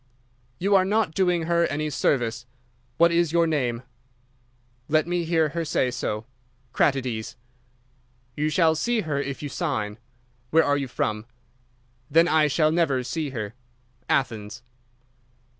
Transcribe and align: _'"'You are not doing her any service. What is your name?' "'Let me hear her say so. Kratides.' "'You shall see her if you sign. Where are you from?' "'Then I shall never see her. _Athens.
_'"'You 0.57 0.73
are 0.75 0.83
not 0.83 1.13
doing 1.13 1.43
her 1.43 1.67
any 1.67 1.91
service. 1.91 2.47
What 2.97 3.11
is 3.11 3.31
your 3.31 3.45
name?' 3.45 3.83
"'Let 4.89 5.05
me 5.05 5.25
hear 5.25 5.49
her 5.49 5.63
say 5.63 5.91
so. 5.91 6.25
Kratides.' 6.73 7.35
"'You 8.35 8.49
shall 8.49 8.73
see 8.73 9.01
her 9.01 9.21
if 9.21 9.43
you 9.43 9.49
sign. 9.49 9.99
Where 10.49 10.63
are 10.65 10.75
you 10.75 10.87
from?' 10.87 11.27
"'Then 12.09 12.27
I 12.27 12.47
shall 12.47 12.71
never 12.71 13.03
see 13.03 13.29
her. 13.29 13.53
_Athens. 14.09 14.63